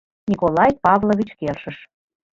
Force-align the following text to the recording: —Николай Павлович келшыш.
—Николай 0.31 0.71
Павлович 0.83 1.29
келшыш. 1.39 1.77